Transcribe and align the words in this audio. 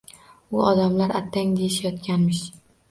U 0.55 0.63
odamlar 0.71 1.15
attang 1.21 1.55
deyishayotganmish… 1.61 2.47